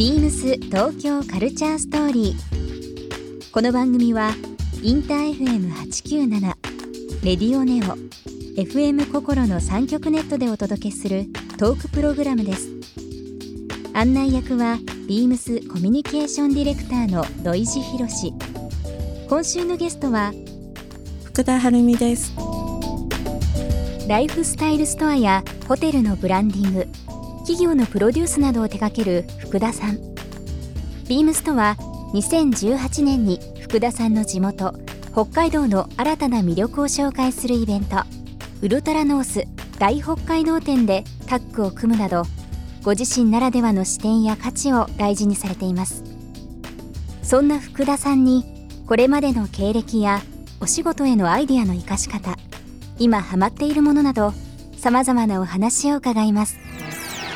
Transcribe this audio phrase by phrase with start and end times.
[0.00, 3.52] ビームス東京カルチャーストーリー。
[3.52, 4.30] この番組は
[4.82, 6.40] インター FM897
[7.22, 7.98] レディオネオ
[8.58, 11.26] FM 心の三極ネットでお届けする
[11.58, 12.70] トークプログラムです。
[13.92, 18.32] 案内役はビームスコミュニケーションディレクターの土井博志。
[19.28, 20.32] 今週のゲストは
[21.24, 22.32] 福田晴美です
[24.08, 26.88] ライフスタイルストアやホテルのブランディング
[27.50, 29.96] 企業のプロデュースなどを手掛ける福田さん。
[31.08, 31.76] ビームスとは
[32.14, 34.72] 2018年に福田さんの地元
[35.10, 37.96] 北海道の新たな魅力を紹介するイベント。
[38.62, 39.48] ウルトラノース
[39.80, 42.22] 大北海道展でタッグを組むなど
[42.84, 46.04] ご自身ならではの視点や価値を大事にされています。
[47.24, 48.44] そんな福田さんに
[48.86, 50.20] これまでの経歴や
[50.60, 52.36] お仕事へのアイディアの生かし方
[53.00, 54.34] 今ハマっているものなど
[54.76, 56.69] さまざまなお話を伺います。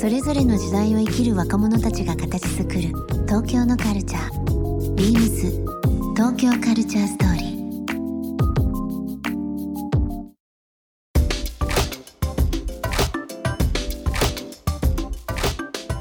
[0.00, 2.80] それぞれの時代を生きる若者たちが形作る
[3.26, 4.94] 東京のカルチャー。
[4.94, 5.50] Beams
[6.16, 7.50] 東京カルチャーストーリー。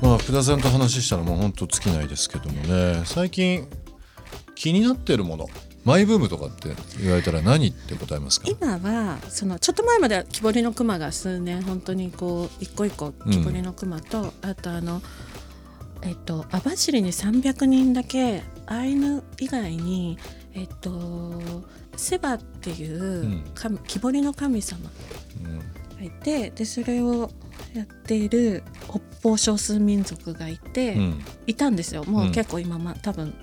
[0.02, 3.02] まあ福田さんと話したらもう本当尽きないですけどもね。
[3.03, 3.67] 最近
[4.55, 5.50] 気になってるもの。
[5.90, 6.70] マイブームとかって
[7.02, 8.48] 言われたら何って答えますか？
[8.48, 15.02] 今はそのちょっと前までは木彫りの熊が数年本当にこう一個一個木彫りの熊と、あとあの
[16.04, 20.20] えっと網走に300人だけアイヌ以外に
[20.54, 21.42] えっと
[21.98, 24.84] セバっていう神木彫りの神様
[25.98, 27.32] がいてでそれを
[27.73, 31.21] やっている北方少数民族がいて、うん。
[31.48, 32.04] いたんですよ。
[32.06, 32.32] もううん。
[32.32, 33.33] 結構今ま多分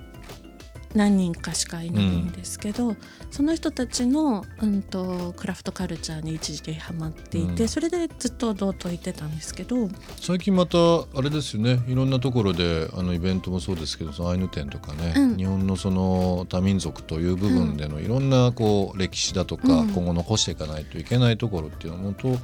[0.95, 2.95] 何人かしかいないんですけど、
[3.29, 7.67] その人たちの、うん、とクラフトカルチャーに一時期ハマっていて、うん。
[7.67, 9.89] それでずっと同といてたんですけど
[10.19, 15.37] 最近またあれですよねいろんなところであのイベントもそうですけどそのアイヌ展とかね、うん。
[15.37, 19.89] 日本のその多民族という部分でのいろんなこう歴史だとか、うん。
[19.89, 22.37] 今後残していかないといけないところっていうのは本当も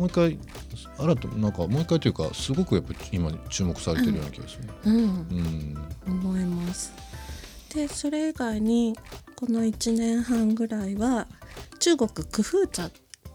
[0.00, 0.38] う一回
[0.98, 4.68] 新たなんかもう一回というかすごくやっぱり今注目されてるような気がする。
[4.84, 4.94] うん。
[4.94, 5.76] うん。
[6.06, 6.92] 思います。
[7.76, 8.96] でそれ以外に
[9.36, 11.26] この1年半ぐらいは
[11.78, 12.90] 中国工風茶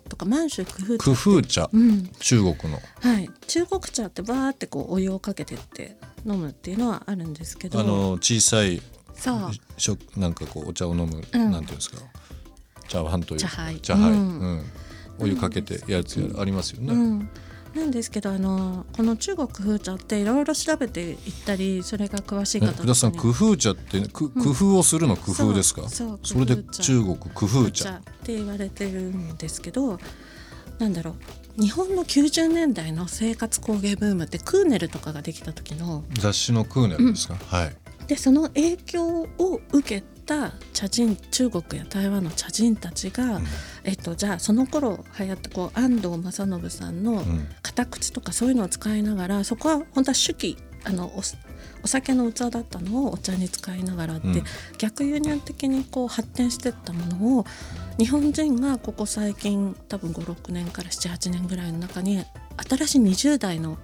[0.09, 2.07] とか満州工風茶工風茶、うん。
[2.19, 2.79] 中国の。
[3.02, 7.79] はい、中国茶ってバーってこうお湯をかけてって飲むっていうのはあるんですけど。
[7.79, 8.81] あの小さい
[9.13, 9.52] そう。
[9.78, 11.52] しょなんかこうお茶を飲む、うん。
[11.52, 11.97] なんていうんですか？
[12.88, 13.47] 茶碗というか。
[13.47, 13.79] 茶杯。
[13.79, 14.22] 茶杯、ううん
[14.58, 14.66] ん。
[15.19, 16.94] お湯かけてやるやつありますよね。
[16.94, 17.29] うん、
[17.75, 29.99] なんですけどあのこの中国風茶っていろいろ調べていったりそれが詳しいえ方福田さんに工風茶ってく工夫をするの工夫ですか、そうそれで中国工風風茶茶って言われてるんですけど
[30.79, 31.61] なんだろう。
[31.61, 37.75] 日本の90年代の生活工芸ブームってクーネルとかができた時の雑誌のクーネルですか、はい。
[38.07, 43.41] でその影響を受けた茶人中国や台湾の茶人たちが、
[43.83, 47.47] えっと、じゃあその頃流行ったこう安藤正信さんのん。
[47.61, 51.21] 片口とかそういうのを使いながらそこは本当は手記あのお
[51.83, 54.43] お酒の器だったのをお茶に使いながらって、うん。
[54.77, 57.45] 逆輸入的にこう発展していったものを
[57.97, 62.23] 日本人がここ最近多分56年から78年ぐらいの中に
[62.69, 63.77] 新しい20代の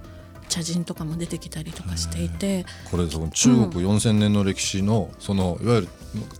[0.47, 2.65] 茶人とかも出てきたりとかしていて。
[2.89, 5.87] これその中国4,000年の歴史のそのいわゆる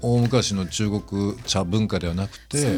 [0.02, 2.78] 大昔の中国茶文化ではなくて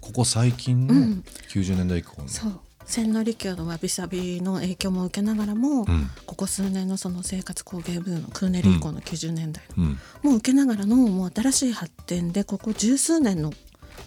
[0.00, 1.24] ここ最近のうん。
[1.50, 2.60] 90年代以降の、そう。
[2.84, 5.86] 千利休のわびさびの影響も受けながらも、ん。
[6.26, 9.98] ここ数年のその生活工芸ブームクーネル以降の90年代の、うん。
[10.22, 13.52] もう受けながらのもう新しい発展でここ十数年の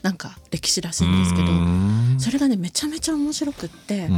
[0.01, 1.47] なんか歴史らしいんですけど
[2.17, 4.13] それがねめちゃめちゃ面白くって、う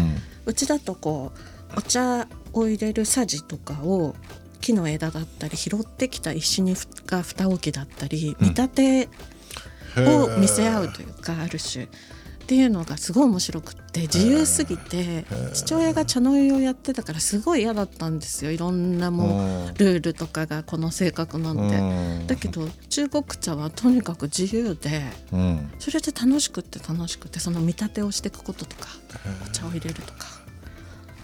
[0.47, 1.31] うんちだとこ
[1.75, 4.15] うお茶を入れるさじとかを
[4.63, 9.09] 木の枝だったり拾ってきた石にふが蓋置きだったり見立て
[9.97, 18.51] を見せ合うというかある種っていうのがすごい面白くって自由すぎて父親が茶の湯をやってたからすごい嫌だったんですよ。
[18.51, 19.65] いろんなもうん。
[19.67, 21.77] うルールとかがこの性格なんて。
[21.77, 22.27] うん。
[22.27, 25.71] だけど中国茶はとにかく自由でうん。
[25.79, 28.89] それで楽しくって楽しくてその見立てをしていくこととか
[29.45, 30.42] お茶を入れるとか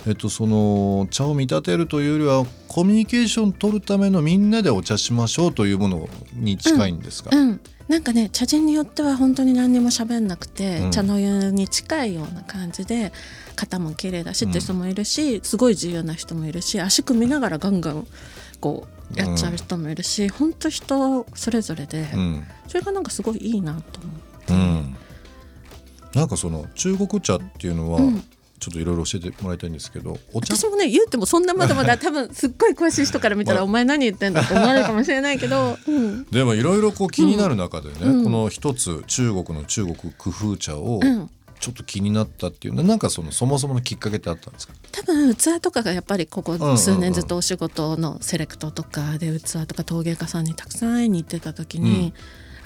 [0.08, 7.60] えっと、その茶を見立てるというよりはコミュニケーション取るためのみんなでお茶しましょうというものに近いんですか、うん、
[7.90, 10.92] なんかね茶人によっては本当に何にも喋んなくて、うん。
[10.92, 13.12] 茶の湯に近いような感じで
[13.56, 18.08] 肩も綺麗だしって人もいるし、すごい自由な人もいるし足組みながらガンガン
[18.62, 22.44] こうやっちゃう人もいるし、本当人それぞれで、うん。
[22.68, 24.14] それがなんかすごいいいなと思っ
[24.46, 24.54] て。
[24.54, 24.96] うん、
[26.14, 28.24] なんかその中国茶っていうのは、うん
[28.60, 30.56] ちょっといろいろ教えてもらいたいんですけどお茶？
[30.56, 36.26] 私もね言うてもそんなまだまだ 多分すっごい詳しい人から見たら「お前何言ってんだ」って思われるかもしれないけど、 うん。
[36.26, 38.24] でもいろいろこう気になる中でね、うん。
[38.24, 41.30] この一つ中国の中国工夫茶をうん。
[41.60, 44.74] ちょっと気になったっていうのはなんかそのそもそものきっかけってあったんですか？
[44.94, 52.04] 多分器とかがやっぱりここ数年ずっとお仕事のセレクトとかで器とか陶芸家さんにたくさん会いに行ってた時に、うん。
[52.06, 52.12] や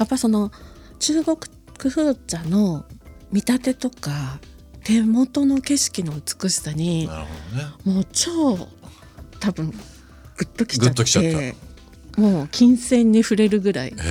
[0.04, 0.51] っぱその
[1.00, 1.42] 中国工
[1.88, 2.86] 夫茶の
[3.31, 4.40] 見立てとか
[4.83, 7.27] 手元の景色の美しさになるほ
[7.85, 7.95] どね。
[7.95, 8.68] もう超
[9.39, 9.75] 多分グ
[10.41, 11.56] ッときちゃっグッときちゃって
[12.18, 13.95] もう金銭に触れるぐらい。
[13.95, 14.03] だ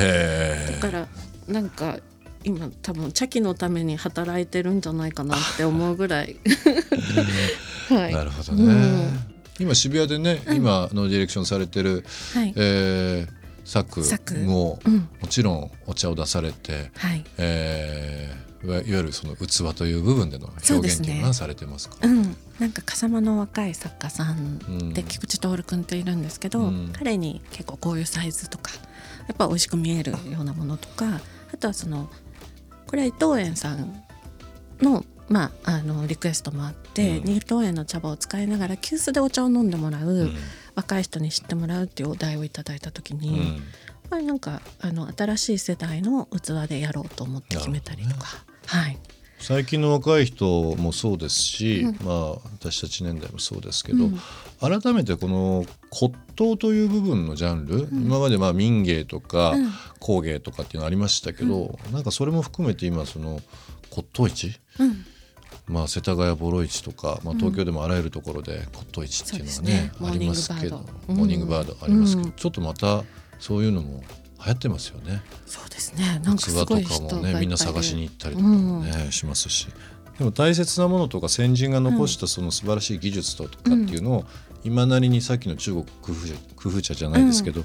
[0.81, 1.09] から
[1.47, 1.99] なんか
[2.45, 6.37] 今多分茶器のために働いてるんじゃないかなって思うぐらい。
[7.89, 8.13] はい。
[8.13, 9.21] なるほどね、うん。
[9.61, 12.05] 今渋谷でね、今のディレクションされてる、
[12.35, 14.35] はい、えー、作作。
[14.35, 15.09] もうん。
[15.21, 17.25] もちろんお茶を出されて、はい。
[17.39, 21.97] えーいわゆるその器という部分での表現っていうのはされてますか？
[22.01, 26.93] うん、なんか笠間の若い作家さんうんで菊池徹君っているんですけど、うん。
[26.93, 28.71] 彼に結構こういうサイズとか
[29.27, 31.21] やっぱ美味しく見えるようなものとか
[31.53, 32.09] あとはその
[32.87, 34.05] これは伊藤園さん
[34.81, 37.29] の,、まあ、あのリクエストもあって、うん。
[37.31, 40.37] 伊藤園の茶葉を使いながら急須でお茶を飲んでもらう、うん
[40.75, 43.37] 若い人に知ってもらうっていうお題をいただいた時に、うん。
[43.39, 43.55] やっ
[44.11, 48.27] ぱりなんかあの新しい世代の器でやろうと思って決めたりとか、
[48.67, 48.99] はい、
[49.39, 50.45] 最近の若い人
[50.77, 52.07] もそうですし、うん。
[52.07, 54.21] まあ私たち年代もそうですけど、うん。
[54.61, 59.73] 改めてこの骨董という部分のジャンル、今までまあ民芸とかうん。
[59.99, 63.41] 工芸とかっていうのありましたけど、なんかそれも含めて今その
[63.91, 65.07] 骨董市うん
[65.69, 69.93] まあ、世田谷ボロ市とか、まあ、東京でもあらゆるところで骨董市っていうのがね,、そうですね。
[70.03, 72.33] ありますけどモモーーニングバードありますけど、うん。
[72.33, 73.05] ちょっとまた
[73.39, 74.03] そういうのも
[74.45, 75.23] 流行ってますよね。
[75.47, 76.21] そうですね。
[76.25, 79.69] なんか器とかすごい人がいっぱいでもねみんな探しに行ったりとかもね、しますし。
[80.19, 84.25] でも大切なものとか先人が残したその素晴らしい技術とかっていうのを
[84.63, 87.65] 今なりにさっきの中国工夫茶工夫茶じゃないですけど、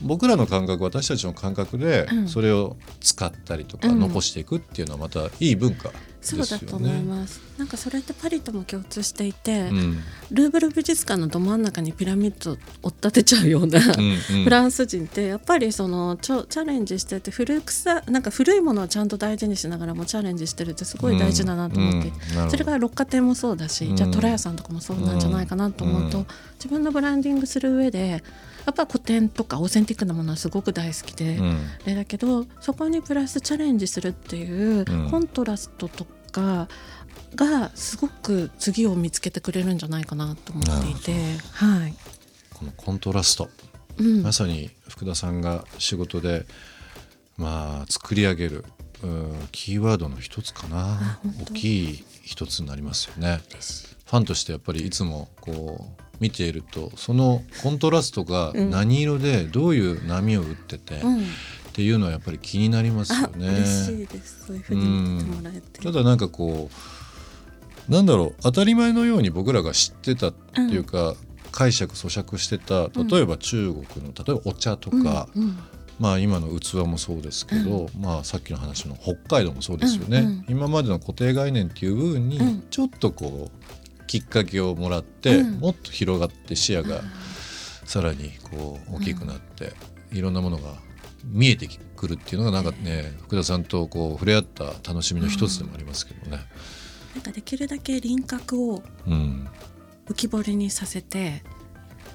[0.00, 2.28] 僕らの感覚私たちの感覚でうん。
[2.28, 3.98] それを使ったりとかうん。
[3.98, 5.90] 残していくっていうのはまたいい文化
[6.26, 6.46] そう。
[6.46, 7.40] だと思います。
[7.58, 9.98] なんかそれってパリとも共通していて、うん。
[10.30, 12.52] ルーブル美術館のど真ん中にピラミッド
[12.82, 14.44] を立てちゃうような、うんうん。
[14.44, 22.50] フランス人ってやっぱりそのチャチャレンジしてて古臭なんか古いものをちゃんと大事にしながらもチャレンジしてるってすごい大事だなと思ってうんうん。
[22.50, 23.96] それが六花亭もそうだし、うん。
[23.96, 26.26] じゃあ虎屋さんとかもそうなんじゃないかなと思うと、うん。
[26.56, 28.22] 自分のブランディングする上で
[28.66, 31.36] やっぱ古典とかオーセンティックなものはすごく大好きで。
[31.36, 31.58] うん。
[31.84, 35.10] でだけどそこにプラスチャレンジするっていううん。
[35.10, 41.12] コントラストとかがすごく次を見つけてくれるんじゃないかなと思っていて、
[41.52, 41.94] はい、
[42.54, 43.48] このコントラスト、
[43.98, 44.22] うん。
[44.22, 46.46] まさに福田さんが仕事で
[47.36, 48.64] まあ作り上げる
[49.02, 51.20] うんキーワードの一つかな。
[51.50, 53.40] 大きい一つになりますよね。
[54.06, 58.70] ファンとしてやっぱりいつもこう見ているとそのコントラストがうん。
[58.70, 61.26] 何色でどういう波を打ってて、うん、
[61.76, 63.48] っていうのはやっぱり気になりますよあね。
[63.48, 64.46] 嬉しいです。
[64.46, 65.82] そういうふうに言ってもらえて。
[65.82, 66.70] ただなんかこ
[67.88, 71.14] うなんだろう当たり前のように僕らが知ってたっていうか、
[71.52, 75.58] 解釈咀嚼してた例えば中国の例えばお茶とか、うんうん。
[75.98, 80.44] まあ今の器もそうですけど、まあさっきの話の北海道もそうですよね、うんうん。
[80.48, 82.62] 今までの固定概念っていう部分にうん。
[82.70, 85.60] ちょっとこうきっかけをもらって、うん。
[85.60, 87.02] もっと広がって視野が
[87.84, 89.74] さらにこう大きくなって、
[90.10, 90.85] いろんなものが
[91.26, 96.38] 見えてくるっていうのがなんかね福田さんとこう触れ合った楽しみの一つでもありますけどね。
[97.14, 99.48] なんかできるだけ輪郭をうん。
[100.08, 101.42] 浮き彫りにさせて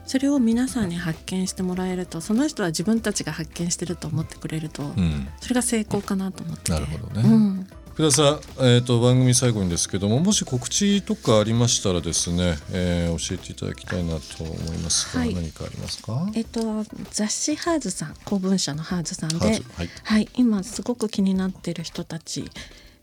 [0.06, 5.28] それを皆さんに発見してもらえるとその人は自分たちが発見してると思ってくれると、うん。
[5.42, 6.72] それが成功かなと思ってて。
[6.72, 7.30] なるほどね。
[7.30, 15.36] うん福田さん、えー、と番組最後にですけどももし告知とかありましたらですね、えー教えていただきたいなと思いますが、はい。
[15.36, 16.30] 何かありますか？
[16.34, 19.64] えっと、雑誌ハーズさん公文社のハーズさんではい。
[20.04, 22.50] はい、今すごく気になっている人たち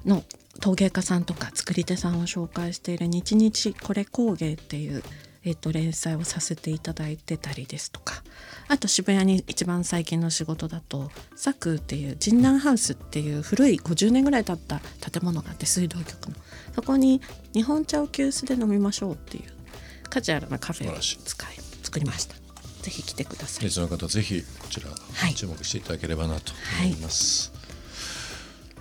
[0.07, 0.25] の
[0.61, 5.05] 陶芸家さんとか作り手さんを紹介している「日日これ工芸」っていう、
[5.49, 8.23] えっと、連載をさせていただいてたりですとか。
[8.69, 16.37] あと渋谷に一番最近の仕事だと「サクっていう神南ハウスっていう古い50年ぐらい経った建物があって水道局の。
[16.75, 17.23] そこに
[17.55, 19.45] 日本茶を急須で飲みましょうっていう
[20.11, 22.35] カジュアルなカフェを使い作りました。
[22.83, 23.65] ぜひ来てください。
[23.65, 25.35] リスの方ぜひこちらはい。
[25.35, 26.53] 注目していただければなと
[26.83, 27.53] 思います。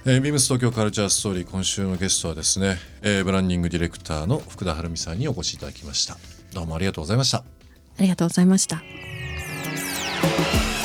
[0.06, 6.18] えービームス東京カルチャーストーリー今週のゲストはですね、えーブランディングディレクターの福田晴美さんにお越しいただきました
[6.54, 7.40] どうもありがとうございました。
[7.40, 7.44] あ
[8.00, 8.82] りがとうございました。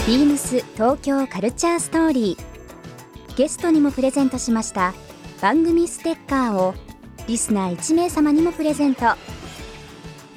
[0.07, 3.37] ビームス東京カルチャーストーリー。
[3.37, 4.95] ゲストにもプレゼントしました。
[5.41, 6.75] 番組ステッカーを
[7.27, 9.03] リスナー1名様にもプレゼント。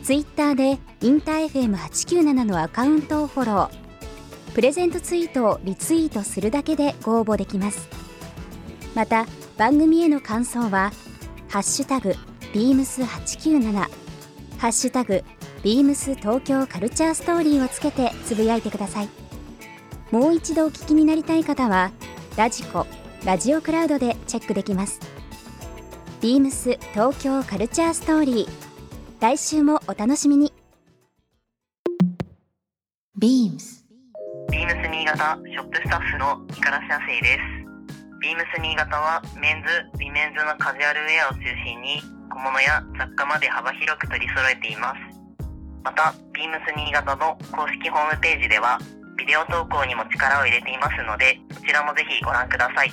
[0.03, 3.85] ツイッターでインター FM897 のアカウントをフォロー。
[4.53, 7.89] プレゼントツイートをリツイートするだけでご応募できます。
[8.93, 9.25] また
[9.57, 10.91] 番組への感想は
[11.49, 12.15] 「ハッシュタグ
[12.53, 13.87] ビームス897」
[14.57, 15.23] 「ハッシュタグ
[15.63, 19.09] ビームス東京カルチャーストーリー」をつけてつぶやいてください。
[20.11, 21.91] もう一度お聞きになりたい方は
[22.37, 22.85] ラジコ
[23.25, 24.99] ラジオクラウドでチェックできます。
[26.21, 28.47] ビームス東京カルチャーストーリー。
[29.19, 30.53] 来週もお楽しみに。
[33.17, 33.85] ビームス。
[34.51, 37.39] ビームス新潟ショップスタッフの五十嵐亜生です。
[38.21, 42.01] ビームス新潟はメンズ、ウィメンズのカジュアルウェアを中心に
[42.35, 44.99] 小物や雑貨まで幅広く取り揃えています。
[45.85, 48.77] また、ビームス新潟の公式ホームページでは
[49.17, 52.91] ビデオ投稿にも力を入れていますので、そちらもぜひご覧ください。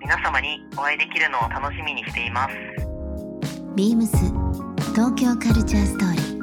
[0.00, 2.54] 皆様にお会いできるのを楽しみにしています。
[3.76, 4.16] ビームス
[4.90, 6.42] 東京カルチャーストーリー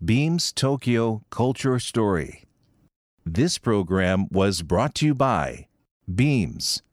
[0.00, 2.46] Beams Tokyo Culture Story.
[3.26, 5.66] This program was brought to you by
[6.08, 6.84] Beams.